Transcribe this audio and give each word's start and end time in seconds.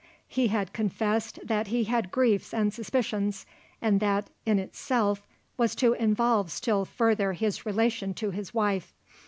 He 0.27 0.47
had 0.47 0.73
confessed 0.73 1.37
that 1.45 1.67
he 1.67 1.83
had 1.83 2.09
griefs 2.09 2.55
and 2.55 2.73
suspicions, 2.73 3.45
and 3.83 3.99
that, 3.99 4.31
in 4.47 4.57
itself, 4.57 5.27
was 5.57 5.75
to 5.75 5.93
involve 5.93 6.49
still 6.51 6.85
further 6.85 7.33
his 7.33 7.67
relation 7.67 8.15
to 8.15 8.31
his 8.31 8.51
wife. 8.51 8.95